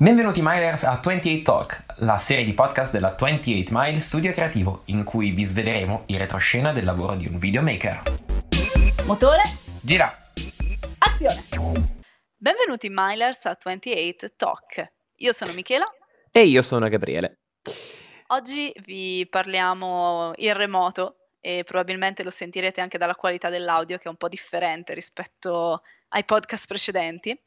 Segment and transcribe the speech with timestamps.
[0.00, 5.04] Benvenuti Milers a 28 Talk, la serie di podcast della 28 Mile Studio Creativo, in
[5.04, 8.04] cui vi sveleremo il retroscena del lavoro di un videomaker.
[9.04, 9.42] Motore,
[9.82, 10.10] Gira!
[11.00, 11.44] azione!
[12.34, 14.90] Benvenuti Milers a 28 Talk.
[15.16, 15.84] Io sono Michela.
[16.32, 17.40] E io sono Gabriele.
[18.28, 24.08] Oggi vi parliamo in remoto e probabilmente lo sentirete anche dalla qualità dell'audio che è
[24.08, 27.38] un po' differente rispetto ai podcast precedenti,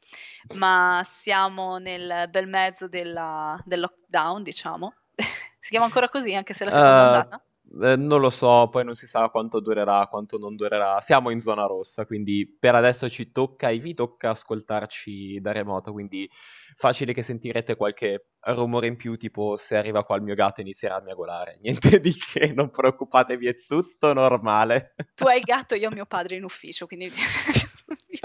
[0.56, 4.94] ma siamo nel bel mezzo della, del lockdown, diciamo.
[5.58, 7.44] si chiama ancora così, anche se la seconda Uh, ondata?
[7.82, 11.00] eh, non lo so, poi non si sa quanto durerà, quanto non durerà.
[11.00, 15.92] Siamo in zona rossa, quindi per adesso ci tocca e vi tocca ascoltarci da remoto,
[15.92, 16.28] quindi
[16.74, 20.96] facile che sentirete qualche rumore in più, tipo se arriva qua il mio gatto inizierà
[20.96, 21.58] a miagolare.
[21.62, 24.94] Niente di che, non preoccupatevi, è tutto normale.
[25.14, 27.10] Tu hai il gatto, io ho mio padre in ufficio, quindi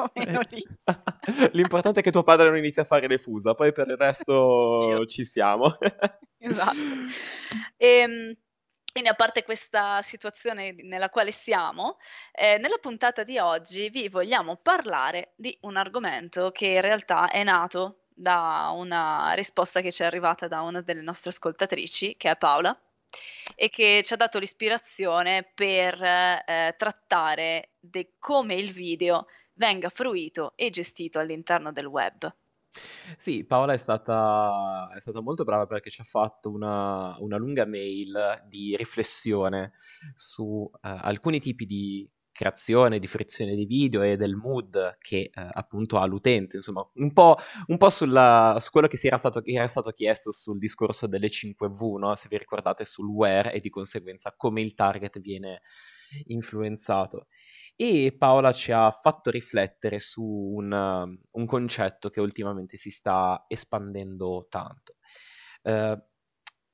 [0.07, 0.63] più o meno lì.
[1.53, 5.05] L'importante è che tuo padre non inizi a fare le fusa, poi per il resto
[5.07, 5.75] ci siamo.
[6.41, 6.77] Esatto.
[7.75, 8.33] Ehm,
[8.93, 11.97] quindi a parte questa situazione nella quale siamo,
[12.31, 17.43] eh, nella puntata di oggi vi vogliamo parlare di un argomento che in realtà è
[17.43, 22.37] nato da una risposta che ci è arrivata da una delle nostre ascoltatrici, che è
[22.37, 22.73] Paola,
[23.55, 29.25] e che ci ha dato l'ispirazione per eh, trattare di come il video
[29.59, 32.33] venga fruito e gestito all'interno del web.
[33.17, 37.65] Sì, Paola è stata, è stata molto brava perché ci ha fatto una, una lunga
[37.65, 39.73] mail di riflessione
[40.15, 45.49] su eh, alcuni tipi di creazione, di fruizione di video e del mood che eh,
[45.51, 47.35] appunto ha l'utente, insomma, un po',
[47.67, 51.29] un po' sulla- su quello che, si era stato, era stato chiesto sul discorso delle
[51.29, 52.15] 5V, no?
[52.15, 55.61] Se vi ricordate sul where e di conseguenza come il target viene
[56.27, 57.27] influenzato.
[57.81, 64.47] E Paola ci ha fatto riflettere su un, un concetto che ultimamente si sta espandendo
[64.49, 64.97] tanto.
[65.61, 65.97] Eh,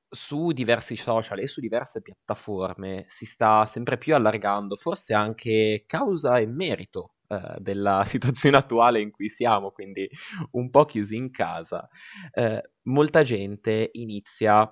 [0.09, 6.40] su diversi social e su diverse piattaforme si sta sempre più allargando, forse anche causa
[6.40, 10.09] e merito eh, della situazione attuale in cui siamo, quindi
[10.53, 11.88] un po' chiusi in casa.
[12.34, 14.68] Eh, molta gente inizia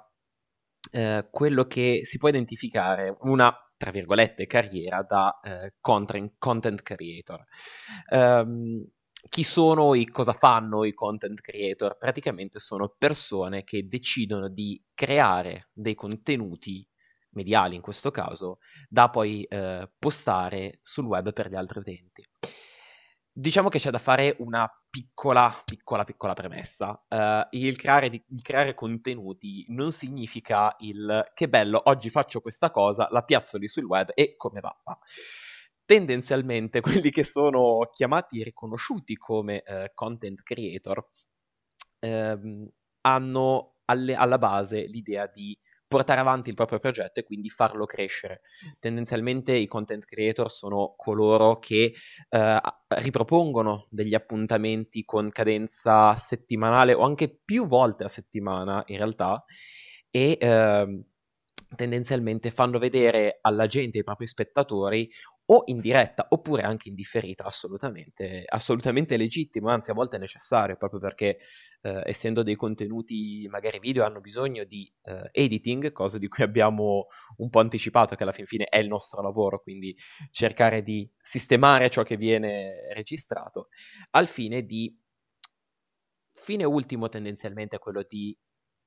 [0.92, 7.44] eh, quello che si può identificare una, tra virgolette, carriera da eh, content, creator.
[8.10, 8.88] Ehm,
[9.28, 11.98] chi sono e cosa fanno i content creator?
[11.98, 16.88] Praticamente sono persone che decidono di creare dei contenuti
[17.32, 22.26] mediali in questo caso, da poi eh, postare sul web per gli altri utenti.
[23.36, 27.04] Diciamo che c'è da fare una piccola, piccola, piccola premessa.
[27.08, 32.70] Eh, il, creare di- il creare contenuti non significa il che bello, oggi faccio questa
[32.70, 34.76] cosa, la piazzo lì sul web e come va?
[35.86, 41.04] Tendenzialmente quelli che sono chiamati e riconosciuti come eh, content creator
[42.00, 42.68] ehm,
[43.02, 45.58] hanno alle- alla base l'idea di
[45.94, 48.42] portare avanti il proprio progetto e quindi farlo crescere.
[48.80, 51.94] Tendenzialmente i content creator sono coloro che
[52.30, 59.46] eh, ripropongono degli appuntamenti con cadenza settimanale o anche più volte a settimana in realtà
[60.10, 61.04] e ehm,
[61.76, 65.10] tendenzialmente fanno vedere alla gente, ai propri spettatori
[65.54, 70.76] o in diretta oppure anche in differita, assolutamente, assolutamente legittimo, anzi a volte è necessario
[70.78, 71.38] proprio perché
[71.82, 77.06] eh, essendo dei contenuti magari video hanno bisogno di eh, editing, cosa di cui abbiamo
[77.38, 79.96] un po' anticipato che alla fin fine è il nostro lavoro, quindi
[80.32, 83.68] cercare di sistemare ciò che viene registrato
[84.12, 84.98] al fine di
[86.32, 88.36] fine ultimo tendenzialmente è quello di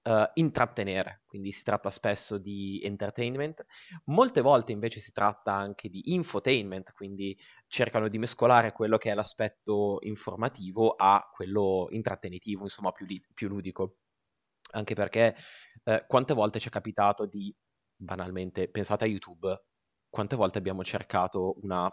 [0.06, 3.64] eh, intrattenere, quindi si tratta spesso di entertainment,
[4.04, 9.14] molte volte invece si tratta anche di infotainment, quindi cercano di mescolare quello che è
[9.14, 13.96] l'aspetto informativo a quello intrattenitivo, insomma più, li- più ludico.
[14.72, 15.34] Anche perché
[15.84, 17.54] eh, quante volte ci è capitato di,
[17.94, 19.64] banalmente, pensate a YouTube,
[20.08, 21.90] quante volte abbiamo cercato una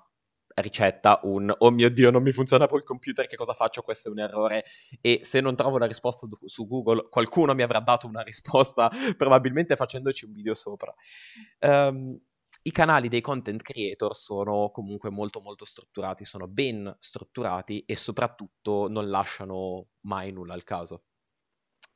[0.55, 3.81] ricetta, un oh mio Dio, non mi funziona il computer, che cosa faccio?
[3.81, 4.65] Questo è un errore.
[5.01, 9.75] E se non trovo la risposta su Google, qualcuno mi avrà dato una risposta, probabilmente
[9.75, 10.93] facendoci un video sopra.
[11.59, 12.19] Ehm,
[12.63, 18.87] I canali dei content creator sono comunque molto molto strutturati, sono ben strutturati e soprattutto
[18.89, 21.03] non lasciano mai nulla al caso.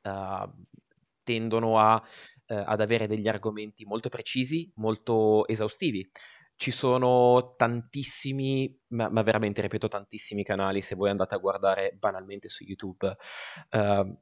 [0.02, 0.48] Eh,
[1.22, 2.02] tendono a,
[2.46, 6.08] eh, ad avere degli argomenti molto precisi, molto esaustivi.
[6.58, 12.48] Ci sono tantissimi, ma, ma veramente ripeto tantissimi canali, se voi andate a guardare banalmente
[12.48, 13.16] su YouTube,
[13.70, 14.18] eh,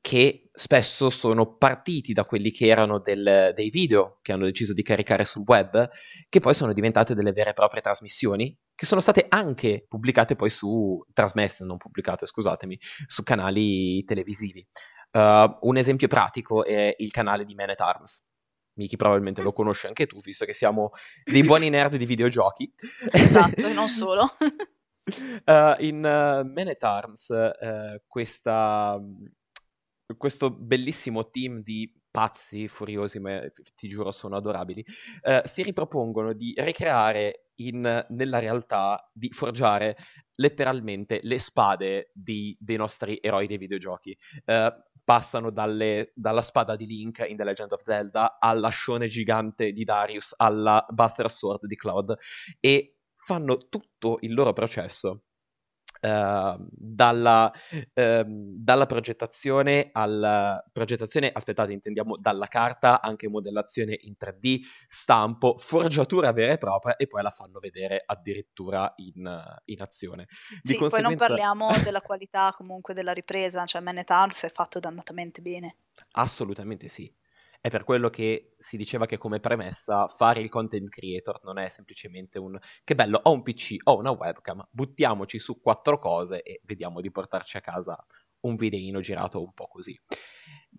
[0.00, 4.82] che spesso sono partiti da quelli che erano del- dei video che hanno deciso di
[4.82, 5.88] caricare sul web,
[6.28, 10.50] che poi sono diventate delle vere e proprie trasmissioni che sono state anche pubblicate poi
[10.50, 12.76] su, trasmesse, non pubblicate, scusatemi,
[13.06, 14.66] su canali televisivi.
[15.12, 18.24] Uh, un esempio pratico è il canale di Man at Arms.
[18.78, 20.90] Miki probabilmente lo conosci anche tu, visto che siamo
[21.24, 22.72] dei buoni nerd di videogiochi.
[23.10, 24.36] Esatto, e non solo.
[24.38, 28.98] uh, in uh, Man at Arms, uh, questa,
[30.16, 33.40] questo bellissimo team di pazzi, furiosi, ma
[33.74, 34.84] ti giuro sono adorabili,
[35.44, 39.96] si ripropongono di ricreare in, nella realtà, di forgiare
[40.36, 44.16] letteralmente le spade di, dei nostri eroi dei videogiochi.
[44.44, 44.72] Uh,
[45.08, 50.34] passano dalle, dalla spada di Link in The Legend of Zelda all'ascione gigante di Darius,
[50.36, 52.14] alla Buster Sword di Cloud
[52.60, 55.22] e fanno tutto il loro processo
[56.00, 65.56] dalla, uh, dalla, progettazione alla progettazione, aspettate, intendiamo dalla carta, anche modellazione in 3D, stampo,
[65.56, 70.26] forgiatura vera e propria e poi la fanno vedere addirittura in, in azione.
[70.62, 70.96] Di sì, conseguenza...
[70.96, 75.40] poi non parliamo della qualità comunque della ripresa, cioè Man at Arms è fatto dannatamente
[75.40, 75.76] bene.
[76.12, 77.12] Assolutamente sì.
[77.68, 81.68] È per quello che si diceva che come premessa fare il content creator non è
[81.68, 86.62] semplicemente un che bello, ho un PC, ho una webcam, buttiamoci su quattro cose e
[86.64, 88.02] vediamo di portarci a casa
[88.46, 89.94] un videino girato un po' così.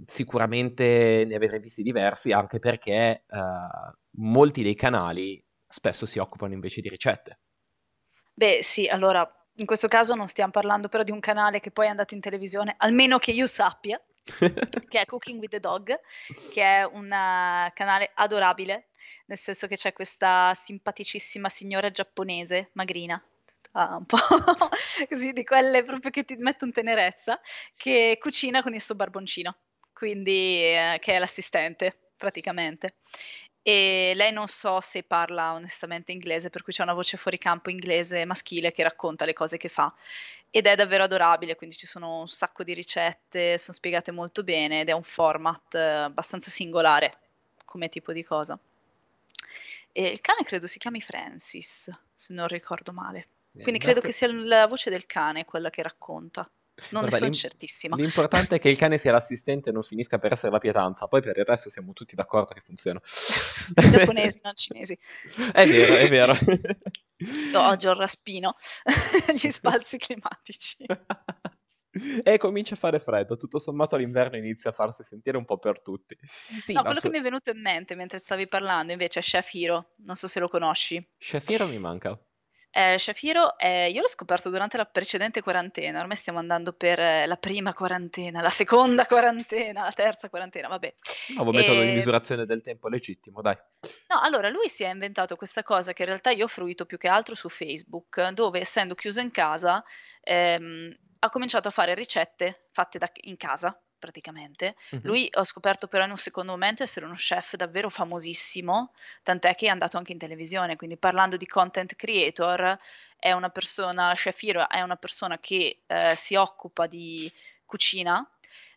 [0.04, 6.82] Sicuramente ne avrete visti diversi anche perché uh, molti dei canali spesso si occupano invece
[6.82, 7.40] di ricette.
[8.34, 11.86] Beh sì, allora in questo caso non stiamo parlando però di un canale che poi
[11.86, 16.00] è andato in televisione, almeno che io sappia, che è Cooking with the Dog,
[16.52, 18.90] che è un uh, canale adorabile,
[19.26, 23.22] nel senso che c'è questa simpaticissima signora giapponese, magrina,
[23.72, 24.18] un po'
[25.10, 27.40] così di quelle proprio che ti mettono tenerezza,
[27.76, 29.56] che cucina con il suo barboncino,
[29.94, 32.96] quindi eh, che è l'assistente praticamente
[33.62, 37.70] e lei non so se parla onestamente inglese, per cui c'è una voce fuori campo
[37.70, 39.94] inglese maschile che racconta le cose che fa
[40.52, 44.82] ed è davvero adorabile, quindi ci sono un sacco di ricette, sono spiegate molto bene
[44.82, 47.18] ed è un format eh, abbastanza singolare
[47.66, 48.58] come tipo di cosa.
[49.92, 53.28] E il cane credo si chiami Francis, se non ricordo male.
[53.52, 56.50] Quindi credo che sia la voce del cane quella che racconta.
[56.90, 57.96] Non Vabbè, ne sono certissima.
[57.96, 61.08] L'importante è che il cane sia l'assistente e non finisca per essere la pietanza.
[61.08, 63.00] Poi per il resto siamo tutti d'accordo che funziona.
[63.74, 64.98] Giapponesi, non cinesi.
[65.54, 66.34] È vero, è vero.
[67.56, 68.56] Oggi ho il raspino.
[69.34, 70.86] Gli spalzi climatici.
[72.24, 75.82] E comincia a fare freddo, tutto sommato l'inverno inizia a farsi sentire un po' per
[75.82, 76.16] tutti.
[76.22, 77.02] Sì, no, quello su...
[77.02, 80.28] che mi è venuto in mente mentre stavi parlando invece è Chef Hiro, non so
[80.28, 81.04] se lo conosci.
[81.18, 82.18] Chef Hiro mi manca.
[82.72, 87.26] Eh, Shafiro, eh, io l'ho scoperto durante la precedente quarantena, ormai stiamo andando per eh,
[87.26, 90.94] la prima quarantena, la seconda quarantena, la terza quarantena, vabbè.
[91.36, 93.58] Nuovo metodo di misurazione del tempo legittimo, dai.
[94.10, 96.98] No, allora lui si è inventato questa cosa che in realtà io ho fruito più
[96.98, 99.84] che altro su Facebook, dove essendo chiuso in casa
[100.22, 104.76] ehm, ha cominciato a fare ricette fatte da- in casa praticamente.
[104.96, 105.06] Mm-hmm.
[105.06, 109.68] Lui ho scoperto però in un secondo momento essere uno chef davvero famosissimo, tant'è che
[109.68, 112.80] è andato anche in televisione, quindi parlando di content creator,
[113.20, 117.32] è una persona, Chef Hiro è una persona che eh, si occupa di
[117.66, 118.26] cucina,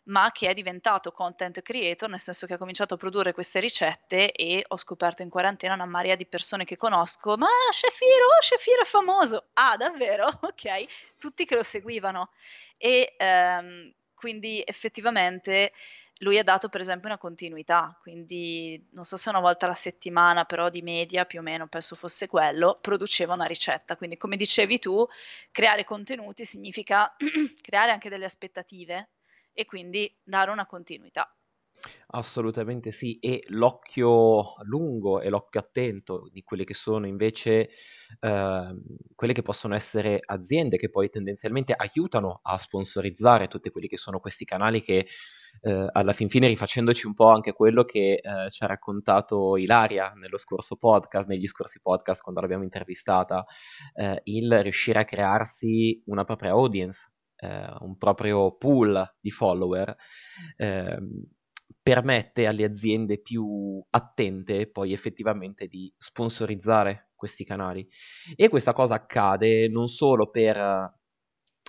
[0.05, 4.31] ma che è diventato content creator, nel senso che ha cominciato a produrre queste ricette
[4.31, 8.39] e ho scoperto in quarantena una marea di persone che conosco, ma Chef Hiro, oh,
[8.41, 9.45] Chef Hiro è famoso!
[9.53, 10.27] Ah, davvero?
[10.53, 10.85] Ok,
[11.19, 12.29] tutti che lo seguivano.
[12.77, 13.93] E ehm,
[14.23, 15.73] quindi effettivamente
[16.19, 20.45] lui ha dato per esempio una continuità, quindi non so se una volta alla settimana,
[20.45, 23.97] però di media più o meno penso fosse quello, produceva una ricetta.
[23.97, 25.05] Quindi come dicevi tu,
[25.51, 27.13] creare contenuti significa
[27.61, 29.09] creare anche delle aspettative
[29.51, 31.29] e quindi dare una continuità.
[32.15, 37.69] Assolutamente sì, e l'occhio lungo e l'occhio attento di quelle che sono invece
[38.19, 38.75] eh,
[39.15, 44.19] quelle che possono essere aziende che poi tendenzialmente aiutano a sponsorizzare tutti quelli che sono
[44.19, 45.07] questi canali che
[45.61, 50.11] eh, alla fin fine rifacendoci un po' anche quello che eh, ci ha raccontato Ilaria
[50.15, 53.43] nello scorso podcast, negli scorsi podcast quando l'abbiamo intervistata,
[53.95, 59.95] eh, il riuscire a crearsi una propria audience, eh, un proprio pool di follower
[60.57, 61.25] ehm,
[61.81, 67.87] permette alle aziende più attente poi effettivamente di sponsorizzare questi canali.
[68.35, 70.91] E questa cosa accade non solo per uh,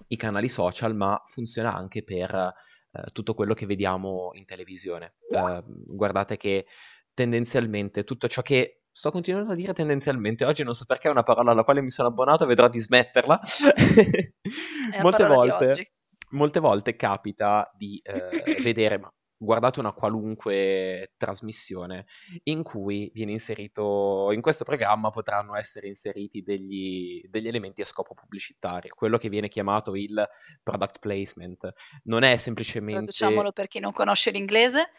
[0.08, 5.14] i canali social, ma funziona anche per uh, tutto quello che vediamo in televisione.
[5.30, 5.62] Uh,
[5.94, 6.66] guardate che
[7.12, 11.22] tendenzialmente tutto ciò che sto continuando a dire tendenzialmente, oggi non so perché è una
[11.24, 13.40] parola alla quale mi sono abbonato, vedrò di smetterla.
[15.02, 15.94] molte volte
[16.30, 19.12] molte volte capita di eh, vedere, ma
[19.44, 22.06] guardate una qualunque trasmissione
[22.44, 28.14] in cui viene inserito, in questo programma potranno essere inseriti degli, degli elementi a scopo
[28.14, 30.26] pubblicitario, quello che viene chiamato il
[30.62, 31.72] product placement.
[32.04, 33.12] Non è semplicemente...
[33.12, 34.90] Traduciamolo per chi non conosce l'inglese,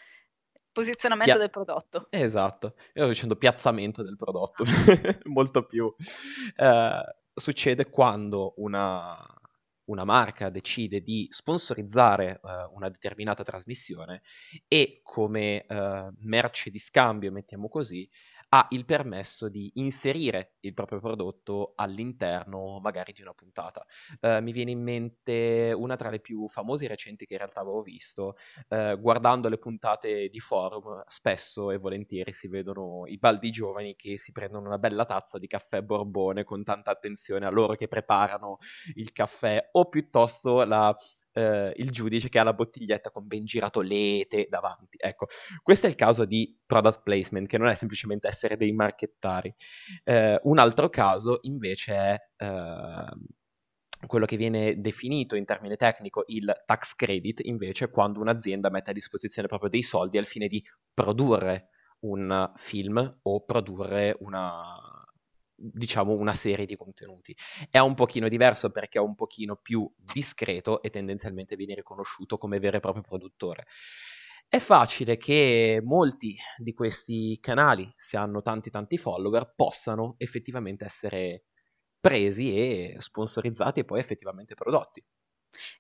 [0.72, 2.08] posizionamento Pia- del prodotto.
[2.10, 4.64] Esatto, io sto dicendo piazzamento del prodotto,
[5.26, 5.94] molto più.
[6.56, 7.02] Eh,
[7.34, 9.18] succede quando una,
[9.86, 14.22] una marca decide di sponsorizzare uh, una determinata trasmissione
[14.68, 18.10] e come uh, merce di scambio, mettiamo così,
[18.50, 23.86] ha il permesso di inserire il proprio prodotto all'interno magari di una puntata.
[24.22, 27.82] Uh, mi viene in mente una tra le più famose recenti che in realtà avevo
[27.82, 28.36] visto,
[28.70, 34.18] uh, guardando le puntate di forum, spesso e volentieri si vedono i baldi giovani che
[34.18, 38.58] si prendono una bella tazza di caffè borbone con tanta attenzione a loro che preparano
[38.96, 40.96] il caffè o piuttosto la
[41.36, 44.98] eh, il giudice che ha la bottiglietta con ben girato l'ete davanti.
[45.00, 45.28] Ecco,
[45.62, 49.54] questo è il caso di product placement, che non è semplicemente essere dei marchettari.
[50.04, 56.54] Eh, un altro caso invece è eh, quello che viene definito in termine tecnico il
[56.66, 60.64] tax credit, invece, quando un'azienda mette a disposizione proprio dei soldi al fine di
[60.94, 61.70] produrre
[62.06, 64.78] un film o produrre una,
[65.56, 67.36] diciamo una serie di contenuti.
[67.70, 72.60] È un pochino diverso perché è un pochino più discreto e tendenzialmente viene riconosciuto come
[72.60, 73.66] vero e proprio produttore.
[74.48, 81.46] È facile che molti di questi canali, se hanno tanti tanti follower, possano effettivamente essere
[82.00, 85.04] presi e sponsorizzati e poi effettivamente prodotti.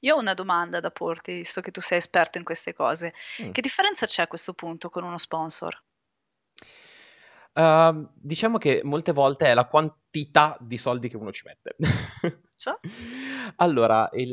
[0.01, 3.13] Io ho una domanda da porti, visto che tu sei esperto in queste cose.
[3.43, 3.51] Mm.
[3.51, 5.83] Che differenza c'è a questo punto con uno sponsor?
[7.55, 11.75] Uh, diciamo che molte volte è la quantità di soldi che uno ci mette.
[12.57, 12.73] Cioè?
[13.57, 14.31] Allora, il,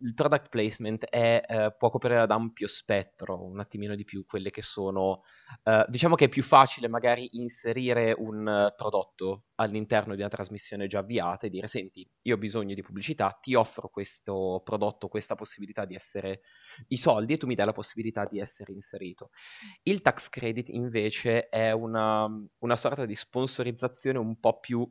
[0.00, 4.50] il, product placement è, eh, può coprire ad ampio spettro, un attimino di più quelle
[4.50, 5.22] che sono...
[5.62, 10.98] Eh, diciamo che è più facile magari inserire un prodotto all'interno di una trasmissione già
[10.98, 15.84] avviata e dire, senti, io ho bisogno di pubblicità, ti offro questo prodotto, questa possibilità
[15.84, 16.42] di essere
[16.88, 19.30] i soldi e tu mi dai la possibilità di essere inserito.
[19.82, 22.26] Il tax credit invece è una,
[22.58, 24.88] una sorta di sponsorizzazione un po' più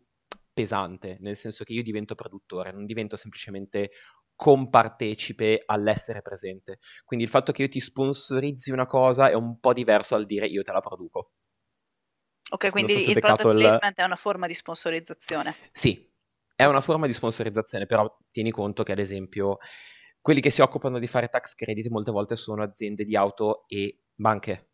[0.53, 3.91] pesante, nel senso che io divento produttore, non divento semplicemente
[4.35, 6.79] compartecipe all'essere presente.
[7.05, 10.45] Quindi il fatto che io ti sponsorizzi una cosa è un po' diverso dal dire
[10.45, 11.31] io te la produco.
[12.51, 15.55] Ok, quindi so il product placement è una forma di sponsorizzazione.
[15.71, 16.11] Sì,
[16.55, 19.57] è una forma di sponsorizzazione, però tieni conto che ad esempio
[20.21, 24.01] quelli che si occupano di fare tax credit molte volte sono aziende di auto e
[24.13, 24.69] banche,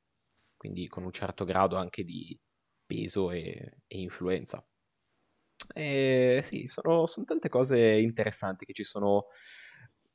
[0.57, 2.37] quindi con un certo grado anche di
[2.85, 4.63] peso e, e influenza.
[5.73, 9.25] E sì, sono, sono tante cose interessanti che ci sono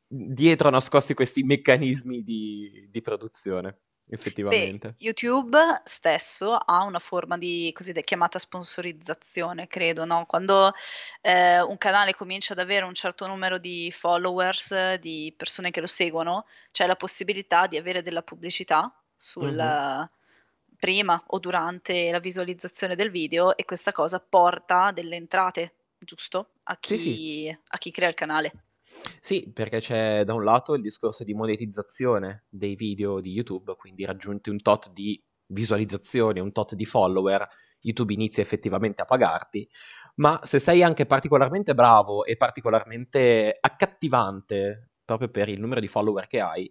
[0.06, 4.88] dietro nascosti questi meccanismi di, di produzione effettivamente.
[4.88, 10.26] Beh, YouTube stesso ha una forma di cosiddetta chiamata sponsorizzazione, credo, no?
[10.26, 10.72] Quando
[11.22, 15.86] eh, un canale comincia ad avere un certo numero di followers, di persone che lo
[15.86, 20.04] seguono, c'è la possibilità di avere della pubblicità sul, mm-hmm
[20.84, 26.50] prima o durante la visualizzazione del video e questa cosa porta delle entrate, giusto?
[26.64, 27.58] A chi, sì, sì.
[27.68, 28.52] A chi crea il canale.
[29.18, 34.04] Sì, perché c'è da un lato il discorso di monetizzazione dei video di YouTube, quindi
[34.04, 37.48] raggiunti un tot di visualizzazioni, un tot di follower,
[37.80, 39.66] YouTube inizia effettivamente a pagarti,
[40.16, 46.26] ma se sei anche particolarmente bravo e particolarmente accattivante proprio per il numero di follower
[46.26, 46.70] che hai,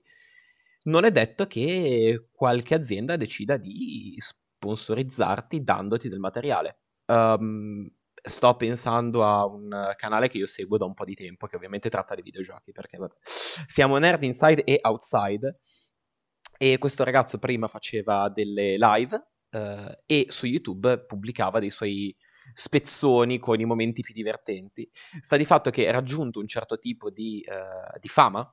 [0.84, 6.80] non è detto che qualche azienda decida di sponsorizzarti dandoti del materiale.
[7.06, 7.90] Um,
[8.25, 11.90] sto pensando a un canale che io seguo da un po' di tempo, che ovviamente
[11.90, 15.60] tratta di videogiochi, perché vabbè, siamo nerd inside e outside.
[16.58, 22.16] E questo ragazzo prima faceva delle live uh, e su YouTube pubblicava dei suoi
[22.54, 24.90] spezzoni con i momenti più divertenti.
[25.20, 28.50] Sta di fatto che raggiunto un certo tipo di, uh, di fama,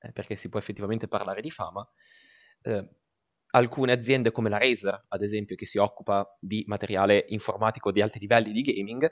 [0.00, 1.86] eh, perché si può effettivamente parlare di fama,
[2.62, 2.88] eh,
[3.50, 8.18] alcune aziende come la Razer, ad esempio, che si occupa di materiale informatico di alti
[8.18, 9.10] livelli di gaming,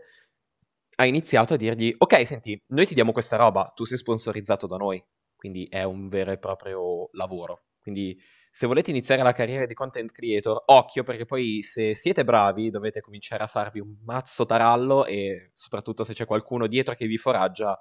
[0.97, 4.77] ha iniziato a dirgli, ok, senti, noi ti diamo questa roba, tu sei sponsorizzato da
[4.77, 5.03] noi,
[5.35, 7.65] quindi è un vero e proprio lavoro.
[7.87, 8.19] Quindi
[8.51, 13.01] se volete iniziare la carriera di content creator, occhio perché poi se siete bravi dovete
[13.01, 17.79] cominciare a farvi un mazzo tarallo e soprattutto se c'è qualcuno dietro che vi foraggia,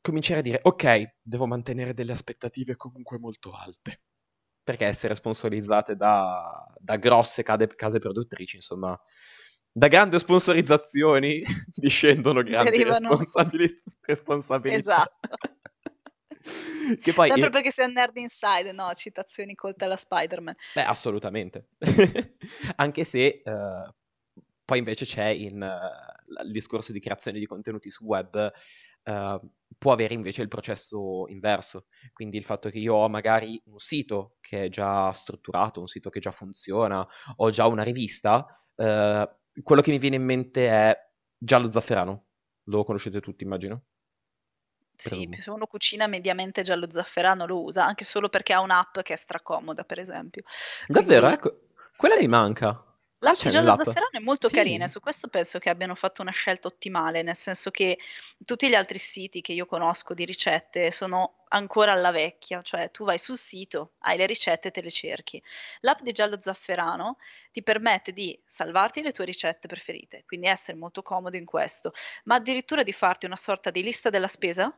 [0.00, 4.02] cominciare a dire ok, devo mantenere delle aspettative comunque molto alte.
[4.62, 8.98] Perché essere sponsorizzate da, da grosse cade, case produttrici, insomma,
[9.72, 11.42] da grandi sponsorizzazioni
[11.74, 13.68] discendono grandi responsabili,
[14.02, 14.78] responsabilità.
[14.78, 15.28] Esatto.
[17.00, 18.92] che poi Sempre in- perché sei un nerd inside, no?
[18.94, 20.54] Citazioni colte alla Spider-Man.
[20.74, 21.68] Beh, assolutamente.
[22.76, 23.94] Anche se eh,
[24.64, 28.52] poi invece c'è in, eh, il discorso di creazione di contenuti su web,
[29.02, 29.40] eh,
[29.78, 31.86] può avere invece il processo inverso.
[32.12, 36.10] Quindi il fatto che io ho magari un sito che è già strutturato, un sito
[36.10, 40.96] che già funziona, ho già una rivista, eh, quello che mi viene in mente è
[41.36, 42.26] Giallo Zafferano.
[42.64, 43.84] Lo conoscete tutti, immagino.
[45.00, 49.14] Sì, se uno cucina mediamente giallo zafferano lo usa, anche solo perché ha un'app che
[49.14, 50.42] è stracomoda, per esempio.
[50.86, 51.60] Davvero, Quindi ecco,
[51.96, 52.84] quella mi manca.
[53.48, 53.82] Giallo nell'app?
[53.84, 54.54] zafferano è molto Sì.
[54.54, 57.98] carina, su questo penso che abbiano fatto una scelta ottimale, nel senso che
[58.44, 63.04] tutti gli altri siti che io conosco di ricette sono ancora alla vecchia, cioè tu
[63.04, 65.42] vai sul sito, hai le ricette e te le cerchi.
[65.80, 67.16] L'app di giallo zafferano
[67.52, 71.92] ti permette di salvarti le tue ricette preferite, quindi essere molto comodo in questo,
[72.24, 74.74] ma addirittura di farti una sorta di lista della spesa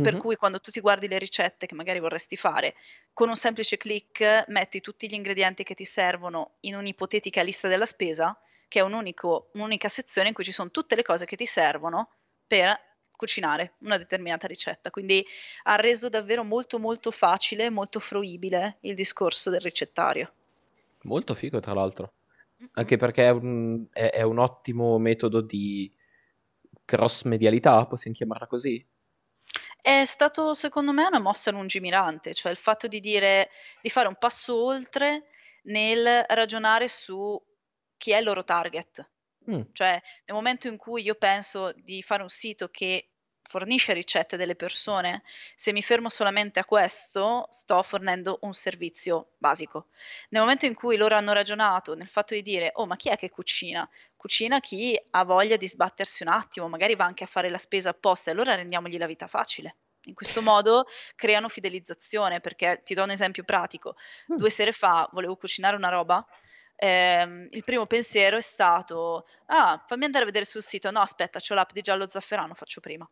[0.00, 0.16] per Mhm.
[0.16, 2.74] cui quando tu ti guardi le ricette che magari vorresti fare,
[3.12, 7.86] con un semplice clic metti tutti gli ingredienti che ti servono in un'ipotetica lista della
[7.86, 8.38] spesa,
[8.68, 11.46] che è un unico- un'unica sezione in cui ci sono tutte le cose che ti
[11.46, 12.10] servono
[12.46, 12.78] per
[13.16, 14.90] cucinare una determinata ricetta.
[14.90, 15.24] Quindi
[15.64, 20.32] ha reso davvero molto molto facile, molto fruibile il discorso del ricettario.
[21.04, 22.14] Molto figo, tra l'altro.
[22.72, 25.92] Anche perché è un, è- è un ottimo metodo di
[26.84, 28.86] cross-medialità, possiamo chiamarla così?
[29.88, 33.50] È stato secondo me una mossa lungimirante, cioè il fatto di dire
[33.80, 35.28] di fare un passo oltre
[35.64, 37.40] nel ragionare su
[37.96, 39.08] chi è il loro target.
[39.48, 39.90] Mm, Cioè,
[40.24, 43.12] nel momento in cui io penso di fare un sito che
[43.46, 45.22] fornisce ricette delle persone,
[45.54, 49.86] se mi fermo solamente a questo, sto fornendo un servizio basico.
[50.30, 53.16] Nel momento in cui loro hanno ragionato nel fatto di dire, oh, ma chi è
[53.16, 53.88] che cucina?
[54.16, 57.90] Cucina chi ha voglia di sbattersi un attimo, magari va anche a fare la spesa
[57.90, 59.76] apposta, e allora rendiamogli la vita facile.
[60.06, 63.96] In questo modo creano fidelizzazione, perché ti do un esempio pratico.
[64.32, 64.36] Mm.
[64.36, 66.24] Due sere fa volevo cucinare una roba
[66.76, 70.90] ehm, il primo pensiero è stato: Ah, fammi andare a vedere sul sito.
[70.90, 73.08] No, aspetta, c'ho l'app di Giallo Zafferano, faccio prima.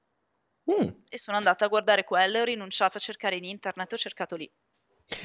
[0.70, 0.88] Mm.
[1.08, 4.36] E sono andata a guardare quello e ho rinunciato a cercare in internet, ho cercato
[4.36, 4.50] lì.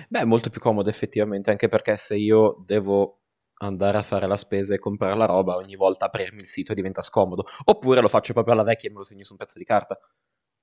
[0.09, 3.21] Beh, è molto più comodo effettivamente, anche perché se io devo
[3.61, 7.01] andare a fare la spesa e comprare la roba, ogni volta aprirmi il sito diventa
[7.01, 7.45] scomodo.
[7.65, 9.97] Oppure lo faccio proprio alla vecchia e me lo segno su un pezzo di carta.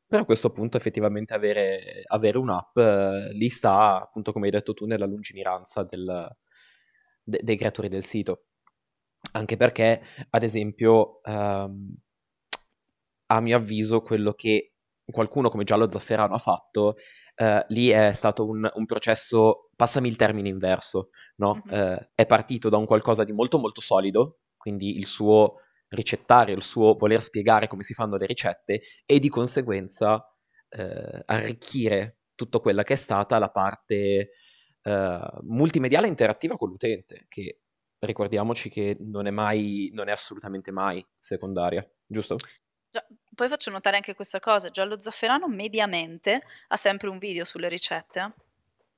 [0.07, 4.74] Però a questo punto effettivamente avere, avere un'app eh, lì sta, appunto come hai detto
[4.74, 6.29] tu, nella lungimiranza del-
[7.22, 8.44] de- dei creatori del sito.
[9.33, 11.94] Anche perché, ad esempio, ehm,
[13.27, 14.73] a mio avviso, quello che
[15.05, 16.97] qualcuno come Giallo Zafferano ha fatto,
[17.37, 21.61] eh, lì è stato un, un processo, passami il termine inverso, no?
[21.65, 21.75] Mhm.
[21.75, 26.62] Eh, è partito da un qualcosa di molto molto solido, quindi il suo ricettario, il
[26.62, 30.25] suo voler spiegare come si fanno le ricette e di conseguenza
[30.69, 34.31] eh, arricchire tutta quella che è stata la parte
[34.83, 37.61] eh, multimediale interattiva con l'utente, che
[37.99, 42.37] ricordiamoci che non è mai, non è assolutamente mai secondaria, giusto?
[42.96, 47.68] Già, poi faccio notare anche questa cosa: Giallo Zafferano mediamente ha sempre un video sulle
[47.68, 48.20] ricette.
[48.20, 48.44] eh.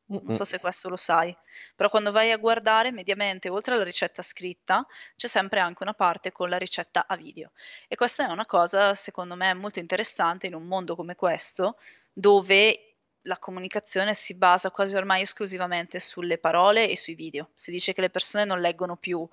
[0.07, 1.37] Non so se questo lo sai,
[1.77, 6.33] però quando vai a guardare, mediamente, oltre alla ricetta scritta, c'è sempre anche una parte
[6.33, 7.51] con la ricetta a video.
[7.89, 11.77] E questa è una cosa, secondo me, molto interessante in un mondo come questo,
[12.11, 17.51] dove la comunicazione si basa quasi ormai esclusivamente sulle parole e sui video.
[17.55, 19.29] Si dice che le persone non leggono più.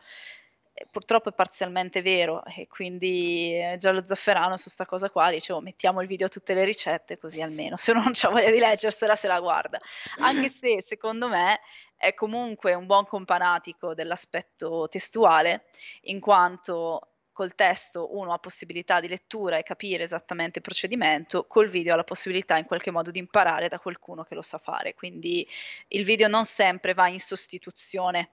[0.78, 5.62] Eh, Purtroppo è parzialmente vero e quindi eh, Giallo Zafferano su sta cosa qua dicevo
[5.62, 8.60] mettiamo il video a tutte le ricette così almeno se uno non c'ha voglia di
[8.60, 9.80] leggersela se la guarda.
[10.20, 11.62] Anche se secondo me
[11.96, 15.68] è comunque un buon companatico dell'aspetto testuale,
[16.04, 21.70] in quanto col testo uno ha possibilità di lettura e capire esattamente il procedimento, col
[21.70, 24.94] video ha la possibilità in qualche modo di imparare da qualcuno che lo sa fare,
[24.94, 25.48] quindi
[25.90, 28.30] il video non sempre va in sostituzione,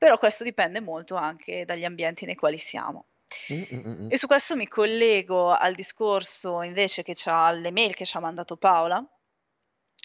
[0.00, 3.08] però questo dipende molto anche dagli ambienti nei quali siamo.
[3.52, 4.08] Mm, mm, mm, mm.
[4.10, 8.20] E su questo mi collego al discorso invece che c'ha alle mail che ci ha
[8.20, 9.06] mandato Paola,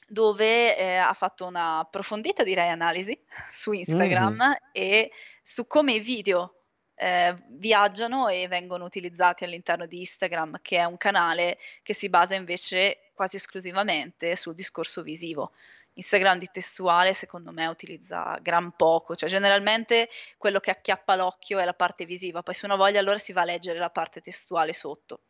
[0.08, 3.18] dove eh, ha fatto una approfondita, direi, analisi
[3.50, 4.58] su Instagram Mhm.
[4.74, 6.64] e su come i video
[6.96, 12.36] eh, viaggiano e vengono utilizzati all'interno di Instagram, che è un canale che si basa
[12.36, 15.54] invece quasi esclusivamente sul discorso visivo.
[15.96, 21.66] Instagram di testuale, secondo me, utilizza gran poco, cioè generalmente quello che acchiappa l'occhio è
[21.66, 24.74] la parte visiva, poi se uno voglia allora si va a leggere la parte testuale
[24.74, 25.22] sotto.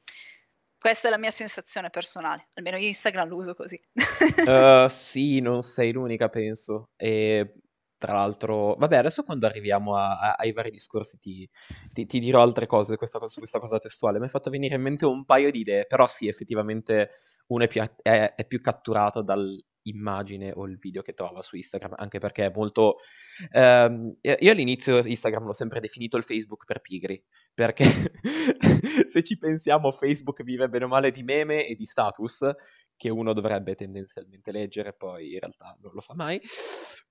[0.77, 3.79] Questa è la mia sensazione personale, almeno io Instagram lo uso così.
[4.45, 6.89] Eh, sì, non sei l'unica, penso.
[6.95, 7.55] E
[7.97, 11.49] tra l'altro, vabbè, adesso quando arriviamo a- a- ai vari discorsi ti,
[11.91, 14.17] ti- ti dirò altre cose questa cosa- su questa cosa testuale.
[14.19, 17.09] Mi hai fatto venire in mente un paio di idee, però sì, effettivamente
[17.47, 19.23] uno è più, è, è più catturato
[19.85, 22.97] dall'immagine o il video che trova su Instagram, anche perché è molto...
[23.51, 27.85] Ehm, io all'inizio Instagram l'ho sempre definito il Facebook per pigri, perché
[29.07, 32.49] se ci pensiamo Facebook vive bene o male di meme e di status,
[32.97, 36.41] che uno dovrebbe tendenzialmente leggere, poi in realtà non lo fa mai,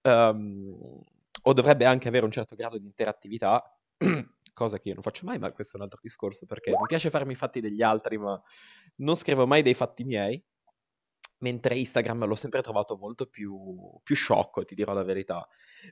[0.03, 1.03] um,
[1.43, 3.63] o dovrebbe anche avere un certo grado di interattività,
[4.55, 7.11] cosa che io non faccio mai, ma questo è un altro discorso, perché mi piace
[7.11, 8.41] farmi i fatti degli altri, ma
[8.97, 10.43] non scrivo mai dei fatti miei,
[11.39, 13.55] mentre Instagram l'ho sempre trovato molto più,
[14.03, 15.47] più sciocco, ti dirò la verità.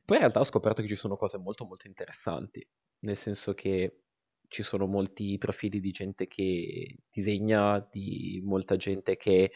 [0.04, 2.66] Poi in realtà ho scoperto che ci sono cose molto molto interessanti,
[3.00, 4.02] nel senso che
[4.48, 9.50] ci sono molti profili di gente che disegna, di molta gente che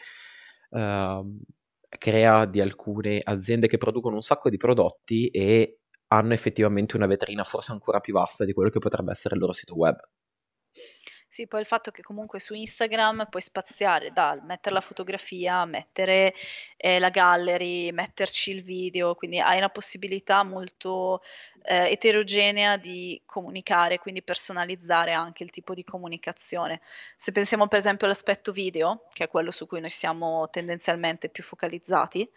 [0.71, 1.39] uh,
[1.87, 7.43] crea di alcune aziende che producono un sacco di prodotti e hanno effettivamente una vetrina
[7.43, 9.97] forse ancora più vasta di quello che potrebbe essere il loro sito web.
[11.37, 16.33] Sì, poi il fatto che comunque su Instagram puoi spaziare dal mettere la fotografia, mettere
[16.77, 21.21] eh, la gallery, metterci il video, quindi hai una possibilità molto
[21.61, 26.81] eh, eterogenea di comunicare, quindi personalizzare anche il tipo di comunicazione.
[27.15, 31.43] Se pensiamo per esempio all'aspetto video, che è quello su cui noi siamo tendenzialmente più
[31.43, 32.27] focalizzati,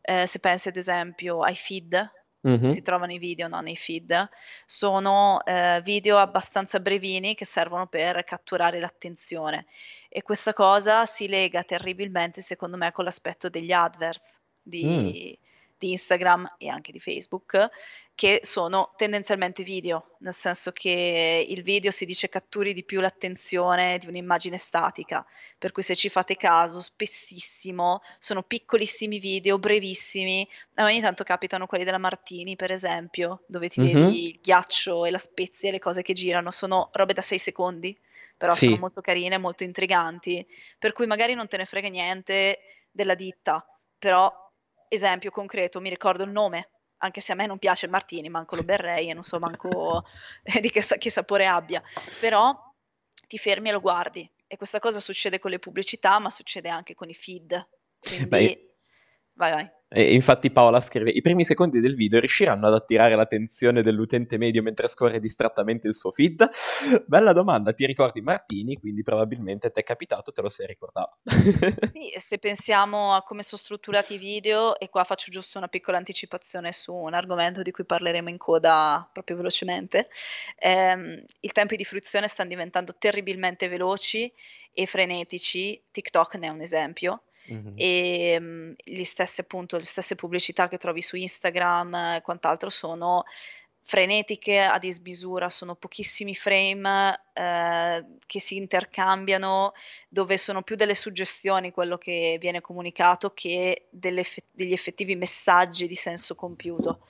[0.00, 2.66] eh, se pensi ad esempio ai feed mm-hmm.
[2.66, 4.28] si trovano i video no, nei feed,
[4.66, 9.66] sono eh, video abbastanza brevini che servono per catturare l'attenzione.
[10.08, 15.90] E questa cosa si lega terribilmente secondo me con l'aspetto degli adverts di, mm di
[15.90, 17.70] Instagram e anche di Facebook,
[18.14, 23.98] che sono tendenzialmente video, nel senso che il video si dice catturi di più l'attenzione
[23.98, 25.26] di un'immagine statica,
[25.58, 31.84] per cui se ci fate caso, spessissimo sono piccolissimi video, brevissimi, ogni tanto capitano quelli
[31.84, 34.04] della Martini, per esempio, dove ti mm-hmm.
[34.04, 37.38] vedi il ghiaccio e la spezia e le cose che girano, sono robe da 6
[37.38, 37.98] secondi,
[38.36, 38.66] però sì.
[38.66, 40.46] sono molto carine, molto intriganti,
[40.78, 42.60] per cui magari non te ne frega niente
[42.92, 43.66] della ditta,
[43.98, 44.43] però
[44.94, 48.56] esempio concreto, mi ricordo il nome, anche se a me non piace il martini, manco
[48.56, 50.04] lo berrei e non so manco
[50.60, 51.82] di che, che sapore abbia,
[52.20, 52.56] però
[53.26, 54.28] ti fermi e lo guardi.
[54.46, 57.68] E questa cosa succede con le pubblicità, ma succede anche con i feed.
[58.00, 58.74] Quindi, Beh,
[59.32, 59.70] vai, vai.
[59.96, 64.60] E infatti Paola scrive: I primi secondi del video riusciranno ad attirare l'attenzione dell'utente medio
[64.60, 66.48] mentre scorre distrattamente il suo feed?
[67.06, 71.18] Bella domanda, ti ricordi Martini, quindi probabilmente ti è capitato, te lo sei ricordato.
[71.92, 75.96] sì, se pensiamo a come sono strutturati i video, e qua faccio giusto una piccola
[75.96, 80.08] anticipazione su un argomento di cui parleremo in coda proprio velocemente,
[80.58, 84.32] ehm, i tempi di fruizione stanno diventando terribilmente veloci
[84.72, 87.74] e frenetici, TikTok ne è un esempio Mm-hmm.
[87.76, 93.24] E um, gli stessi, appunto, le stesse pubblicità che trovi su Instagram e quant'altro sono
[93.86, 99.74] frenetiche a dismisura, sono pochissimi frame eh, che si intercambiano,
[100.08, 105.96] dove sono più delle suggestioni quello che viene comunicato che eff- degli effettivi messaggi di
[105.96, 107.00] senso compiuto.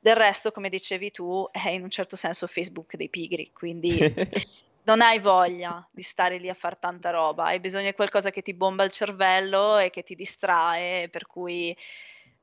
[0.00, 3.98] Del resto, come dicevi tu, è in un certo senso Facebook dei pigri, quindi
[4.84, 8.42] non hai voglia di stare lì a fare tanta roba, hai bisogno di qualcosa che
[8.42, 11.76] ti bomba il cervello e che ti distrae, per cui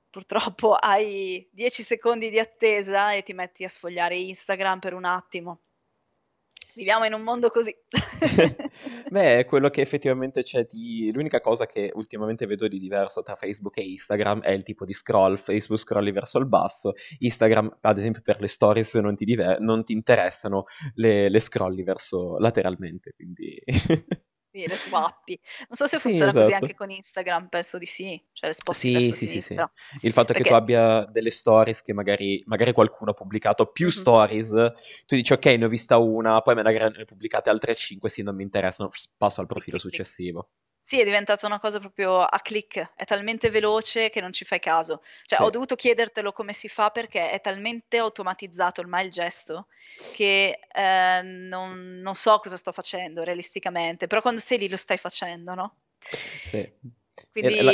[0.10, 5.62] purtroppo hai 10 secondi di attesa e ti metti a sfogliare Instagram per un attimo.
[6.78, 7.76] Viviamo in un mondo così.
[9.10, 11.12] Beh, è quello che effettivamente c'è di...
[11.12, 14.94] L'unica cosa che ultimamente vedo di diverso tra Facebook e Instagram è il tipo di
[14.94, 15.38] scroll.
[15.38, 19.84] Facebook scrolli verso il basso, Instagram, ad esempio, per le stories non ti, diver- non
[19.84, 23.60] ti interessano, le, le scrolli verso lateralmente, quindi...
[24.66, 25.40] Le swappi.
[25.68, 26.46] Non so se sì, funziona esatto.
[26.46, 28.22] così anche con Instagram, penso di sì.
[28.32, 29.56] Cioè sì, sì, sì, sì,
[30.02, 30.44] Il fatto Perché...
[30.44, 33.96] che tu abbia delle stories che magari, magari qualcuno ha pubblicato più mm-hmm.
[33.96, 34.50] stories,
[35.06, 38.24] tu dici ok, ne ho vista una, poi magari ne ho pubblicate altre 5, sì,
[38.24, 40.50] non mi interessano, passo al profilo successivo.
[40.88, 44.60] Sì, è diventata una cosa proprio a click, è talmente veloce che non ci fai
[44.60, 45.04] caso.
[45.24, 45.44] Cioè, sì.
[45.44, 49.68] ho dovuto chiedertelo come si fa perché è talmente automatizzato ormai il gesto
[50.14, 54.96] che eh, non, non, so cosa sto facendo realisticamente, però quando sei lì lo stai
[54.96, 55.76] facendo, no?
[56.46, 56.72] Sì.
[57.34, 57.62] Quindi...
[57.62, 57.74] La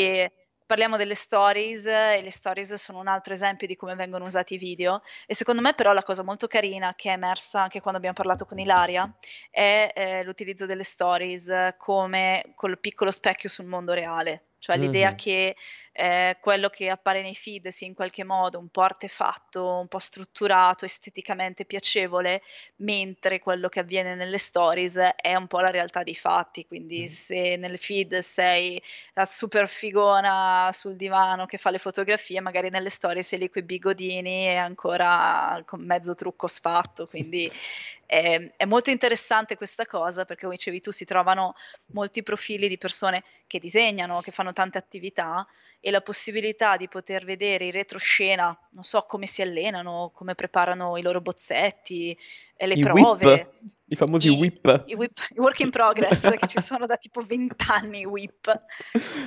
[0.74, 4.58] parliamo delle stories e le stories sono un altro esempio di come vengono usati i
[4.58, 8.16] video e secondo me però la cosa molto carina che è emersa anche quando abbiamo
[8.16, 9.08] parlato con Ilaria
[9.52, 14.86] è eh, l'utilizzo delle stories come col piccolo specchio sul mondo reale, cioè mm-hmm.
[14.86, 15.58] l'idea che
[15.92, 20.00] eh, quello che appare nei feed sia in qualche modo un po' artefatto, un po'
[20.00, 22.42] strutturato, esteticamente piacevole,
[22.78, 26.66] mentre quello che avviene nelle stories è un po' la realtà dei fatti.
[26.66, 27.08] Quindi, mm.
[27.08, 28.82] se nel feed sei
[29.16, 33.64] la super figona sul divano che fa le fotografie, magari nelle stories sei lì coi
[33.64, 37.06] bigodini e ancora con mezzo trucco sfatto.
[37.12, 37.52] Quindi
[38.14, 41.56] è, è, molto interessante questa cosa perché, come dicevi tu, si trovano
[41.88, 45.48] molti profili di persone che disegnano, che fanno tante attività
[45.80, 50.96] e la possibilità di poter vedere in retroscena, non so come si allenano, come preparano
[50.98, 52.16] i loro bozzetti,
[52.64, 53.26] e le I prove.
[53.26, 53.50] Whip,
[53.88, 54.84] I famosi i, whip.
[54.88, 58.64] I, whip, i work in progress che ci sono da tipo 20 anni, whip.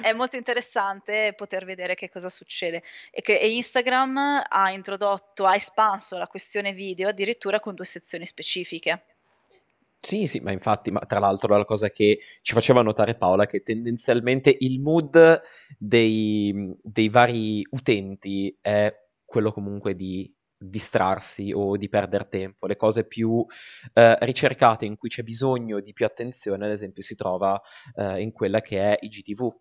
[0.01, 2.83] È molto interessante poter vedere che cosa succede.
[3.11, 8.25] E che e Instagram ha introdotto, ha espanso la questione video addirittura con due sezioni
[8.25, 9.05] specifiche.
[9.99, 13.47] Sì, sì, ma infatti, ma tra l'altro la cosa che ci faceva notare Paola è
[13.47, 15.43] che tendenzialmente il mood
[15.79, 18.95] dei, dei vari utenti è
[19.25, 22.67] quello comunque di distrarsi o di perdere tempo.
[22.67, 23.45] Le cose più
[23.93, 27.61] eh, ricercate in cui c'è bisogno di più attenzione, ad esempio, si trova
[27.95, 29.55] eh, in quella che è IGTV.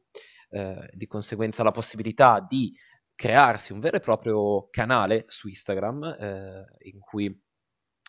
[0.49, 2.71] Eh, di conseguenza la possibilità di
[3.15, 7.44] crearsi un vero e proprio canale su Instagram eh, in cui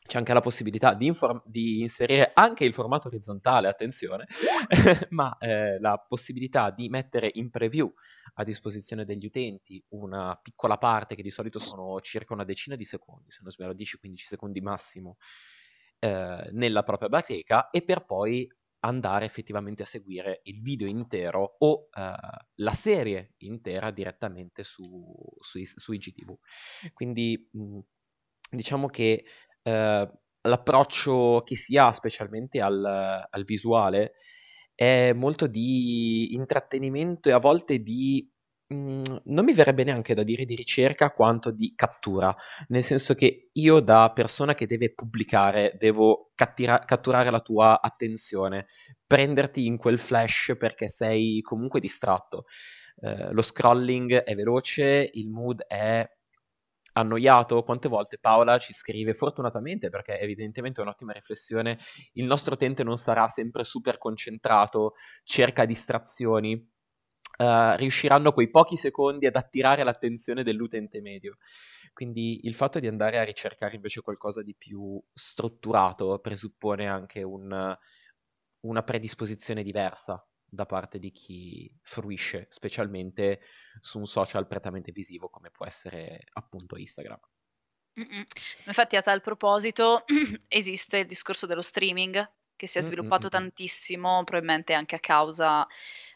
[0.07, 4.27] c'è anche la possibilità di, inform- di, inserire anche il formato orizzontale, attenzione,
[5.11, 7.93] ma eh, la possibilità di mettere in preview
[8.35, 12.85] a disposizione degli utenti una piccola parte che di solito sono circa una decina di
[12.85, 15.17] secondi, se non sbaglio 10-15 secondi massimo,
[15.99, 18.49] eh, nella propria bacheca e per poi
[18.81, 22.15] andare effettivamente a seguire il video intero o eh,
[22.55, 24.85] la serie intera direttamente su,
[25.41, 26.39] su, su IGTV.
[26.93, 27.79] Quindi mh,
[28.51, 29.25] diciamo che
[29.67, 30.11] eh,
[30.43, 32.85] l'approccio che si ha specialmente al,
[33.29, 34.13] al visuale
[34.75, 38.29] è molto di intrattenimento e a volte di
[38.69, 42.35] Mhmm, non mi verrebbe neanche da dire di ricerca quanto di cattura,
[42.69, 48.67] nel senso che io da persona che deve pubblicare devo cattira- catturare la tua attenzione,
[49.07, 52.47] prenderti in quel flash perché sei comunque distratto.
[53.01, 56.05] Eh, lo scrolling è veloce, il mood è
[56.97, 57.63] annoiato?
[57.63, 61.79] Quante volte Paola ci scrive, fortunatamente, perché evidentemente è un'ottima riflessione,
[62.15, 69.27] il nostro utente non sarà sempre super concentrato, cerca distrazioni, uh, riusciranno quei pochi secondi
[69.27, 71.37] ad attirare l'attenzione dell'utente medio.
[71.93, 77.77] Quindi il fatto di andare a ricercare invece qualcosa di più strutturato presuppone anche un,
[78.61, 80.23] una predisposizione diversa
[80.57, 83.41] da parte di chi fruisce, specialmente
[83.81, 87.21] su un social prettamente visivo come può essere appunto Instagram.
[88.01, 88.25] Mm-mm.
[88.67, 90.05] Infatti a tal proposito
[90.49, 93.31] esiste il discorso dello streaming che si è sviluppato Mm-mm.
[93.31, 95.67] tantissimo, probabilmente anche a causa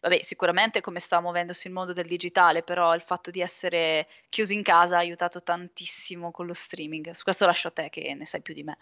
[0.01, 4.55] vabbè, sicuramente come sta muovendosi il mondo del digitale, però il fatto di essere chiusi
[4.55, 7.11] in casa ha aiutato tantissimo con lo streaming.
[7.13, 8.79] Su questo lascio a te che ne sai più di me.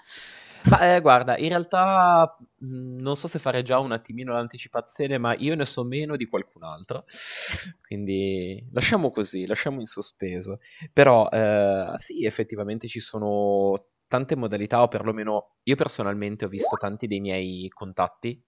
[0.64, 5.34] Ma eh, guarda, in realtà mh, non so se fare già un attimino l'anticipazione, ma
[5.36, 7.04] io ne so meno di qualcun altro,
[7.86, 10.56] quindi lasciamo così, lasciamo in sospeso.
[10.92, 17.06] Però eh, sì, effettivamente ci sono tante modalità, o perlomeno io personalmente ho visto tanti
[17.06, 18.42] dei miei contatti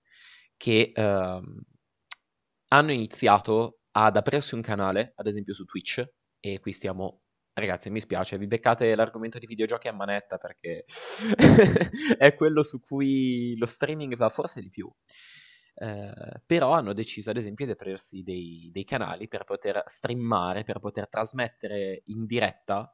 [0.57, 1.41] che eh,
[2.69, 6.05] hanno iniziato ad aprirsi un canale, ad esempio su Twitch,
[6.41, 10.85] e qui stiamo Ragazzi, mi spiace, vi beccate l'argomento di videogiochi a manetta perché
[12.17, 14.91] è quello su cui lo streaming va forse di più.
[15.75, 16.13] Eh,
[16.47, 21.09] però hanno deciso ad esempio di aprirsi dei, dei, canali per poter streamare, per poter
[21.09, 22.93] trasmettere in diretta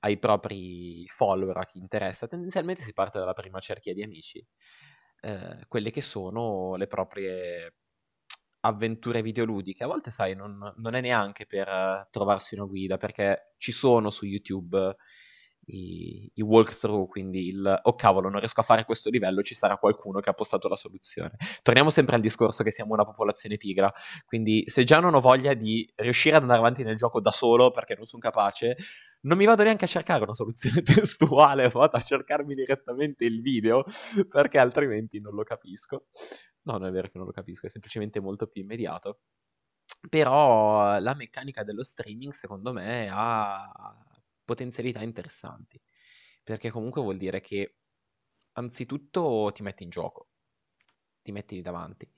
[0.00, 2.26] ai propri follower, a chi interessa.
[2.26, 4.44] Tendenzialmente si parte dalla prima cerchia di amici,
[5.22, 7.74] eh, quelle che sono le proprie
[8.60, 9.84] avventure videoludiche.
[9.84, 14.10] A volte, sai, non, non è neanche per uh, trovarsi una guida, perché ci sono
[14.10, 14.96] su YouTube
[15.66, 19.76] i, i walkthrough, quindi il oh cavolo, non riesco a fare questo livello, ci sarà
[19.76, 21.36] qualcuno che ha postato la soluzione.
[21.62, 23.92] Torniamo sempre al discorso che siamo una popolazione pigra,
[24.26, 27.70] quindi se già non ho voglia di riuscire ad andare avanti nel gioco da solo
[27.70, 28.76] perché non sono capace,
[29.22, 33.84] non mi vado neanche a cercare una soluzione testuale, vado a cercarmi direttamente il video
[34.28, 36.06] perché altrimenti non lo capisco.
[36.62, 39.20] No, non è vero che non lo capisco, è semplicemente molto più immediato.
[40.08, 43.70] Però la meccanica dello streaming, secondo me, ha
[44.44, 45.80] potenzialità interessanti.
[46.42, 47.76] Perché comunque vuol dire che
[48.52, 50.28] anzitutto ti metti in gioco,
[51.22, 52.08] ti metti lì davanti.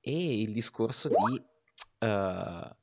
[0.00, 1.42] E il discorso di...
[2.06, 2.78] Uh,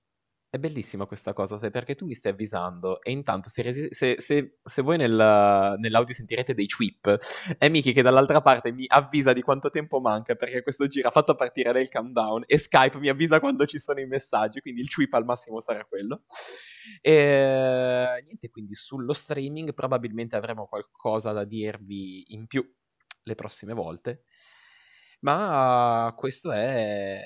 [0.49, 4.15] È bellissima questa cosa, sai, perché tu mi stai avvisando e intanto se, resi- se,
[4.19, 9.33] se, se voi nel, nell'audio sentirete dei tweep, è Miki che dall'altra parte mi avvisa
[9.33, 12.97] di quanto tempo manca perché questo giro ha fatto partire lei il countdown e Skype
[12.97, 16.23] mi avvisa quando ci sono i messaggi, quindi il tweep al massimo sarà quello.
[17.01, 22.65] E niente, quindi sullo streaming probabilmente avremo qualcosa da dirvi in più
[23.23, 24.23] le prossime volte,
[25.21, 27.23] ma questo è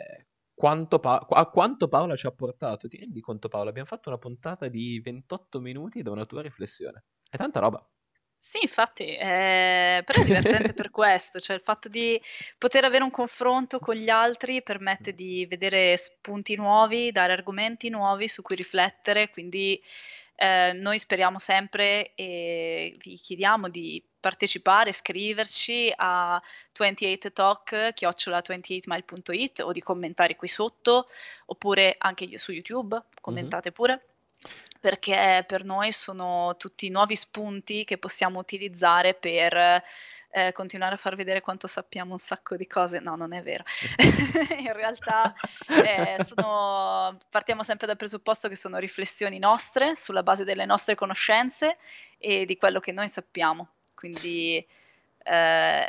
[0.53, 2.87] quanto pa- a quanto Paola ci ha portato.
[2.87, 3.69] Ti rendi conto, Paola?
[3.69, 7.05] Abbiamo fatto una puntata di 28 minuti da una tua riflessione.
[7.29, 7.85] È tanta roba.
[8.43, 12.19] Sì, infatti, eh, però è divertente per questo, cioè il fatto di
[12.57, 18.27] poter avere un confronto con gli altri permette di vedere spunti nuovi, dare argomenti nuovi
[18.27, 19.79] su cui riflettere, quindi
[20.35, 26.41] eh, noi speriamo sempre e vi chiediamo di partecipare, scriverci a
[26.73, 31.07] 28talk chiocciola28mile.it o di commentare qui sotto
[31.45, 33.75] oppure anche su YouTube, commentate mm-hmm.
[33.75, 34.10] pure
[34.81, 39.83] perché per noi sono tutti nuovi spunti che possiamo utilizzare per
[40.31, 42.99] eh, continuare a far vedere quanto sappiamo un sacco di cose.
[42.99, 43.63] No, non è vero.
[44.57, 45.35] In realtà
[45.67, 51.77] eh, sono, partiamo sempre dal presupposto che sono riflessioni nostre sulla base delle nostre conoscenze
[52.17, 53.69] e di quello che noi sappiamo.
[53.93, 54.65] Quindi
[55.23, 55.85] eh,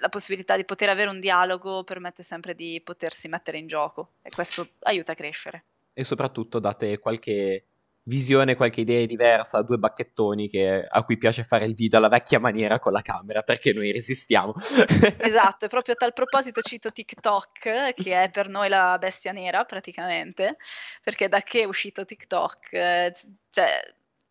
[0.00, 4.30] la possibilità di poter avere un dialogo permette sempre di potersi mettere in gioco e
[4.30, 5.64] questo aiuta a crescere.
[5.92, 7.66] E soprattutto date qualche
[8.04, 12.40] visione, qualche idea diversa due bacchettoni che, a cui piace fare il video alla vecchia
[12.40, 14.54] maniera con la camera, perché noi resistiamo.
[15.18, 19.64] esatto, e proprio a tal proposito cito TikTok, che è per noi la bestia nera
[19.64, 20.56] praticamente,
[21.02, 23.12] perché da che è uscito TikTok, eh,
[23.50, 23.80] cioè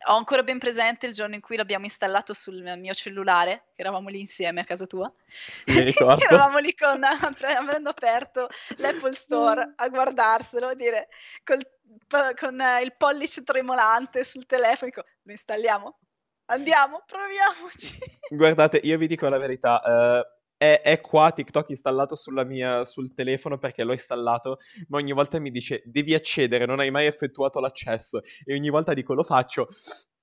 [0.08, 4.10] ho ancora ben presente il giorno in cui l'abbiamo installato sul mio cellulare, che eravamo
[4.10, 5.12] lì insieme a casa tua.
[5.28, 6.24] Sì, mi ricordo.
[6.24, 11.10] eravamo lì con, avendo aperto l'Apple Store a guardarselo, a dire
[11.44, 11.62] col,
[12.40, 16.00] con il pollice tremolante sul telefono, dico, lo installiamo?
[16.46, 18.00] Andiamo, proviamoci.
[18.30, 23.58] Guardate, io vi dico la verità, uh è, è, qua TikTok installato mia, sul telefono
[23.58, 28.22] perché l'ho installato, ma ogni volta mi dice devi accedere, non hai mai effettuato l'accesso
[28.44, 29.68] e ogni volta dico lo faccio.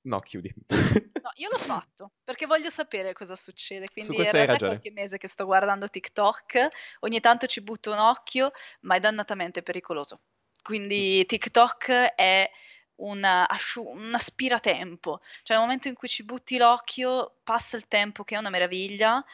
[0.02, 0.54] No, chiudi.
[1.26, 3.88] No, io l'ho fatto perché voglio sapere cosa succede.
[3.92, 6.68] Quindi in realtà è qualche mese che sto guardando TikTok,
[7.00, 10.20] ogni tanto ci butto un occhio, ma è dannatamente pericoloso.
[10.62, 12.48] Quindi TikTok è
[12.96, 18.22] un, asciu- un aspiratempo, cioè nel momento in cui ci butti l'occhio passa il tempo
[18.22, 19.24] che è una meraviglia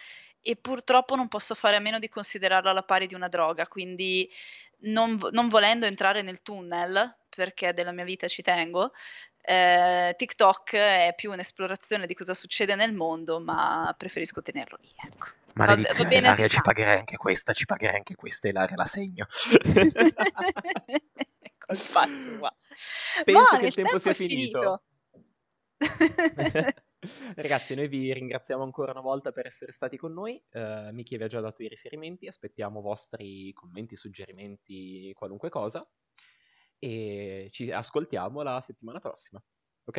[0.43, 4.29] e purtroppo non posso fare a meno di considerarla alla pari di una droga, quindi
[4.81, 8.93] non, non volendo entrare nel tunnel, perché della mia vita ci tengo,
[9.41, 15.29] eh, TikTok è più un'esplorazione di cosa succede nel mondo, ma preferisco tenerlo lì, ecco.
[15.55, 18.85] Maledizione, va, va bene Ilaria, ci pagherai anche questa, ci pagherai anche questa, Ilaria, la
[18.87, 19.27] segno.
[21.43, 22.55] ecco il fatto qua.
[23.25, 24.83] Penso ma che il tempo sia finito.
[25.79, 26.73] finito.
[27.35, 30.41] Ragazzi, noi vi ringraziamo ancora una volta per essere stati con noi.
[30.51, 35.85] Eh, uh, Miki vi ha già dato i riferimenti, aspettiamo vostri commenti, suggerimenti, qualunque cosa.
[36.79, 39.43] E ci ascoltiamo la settimana prossima.
[39.85, 39.99] Ok?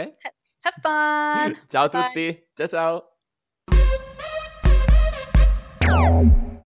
[0.61, 1.63] Have fun!
[1.67, 2.49] ciao a tutti!
[2.53, 3.07] Ciao ciao!